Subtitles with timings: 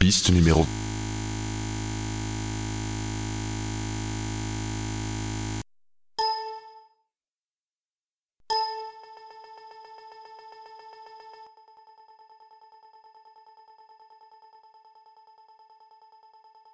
[0.00, 0.66] Piste numéro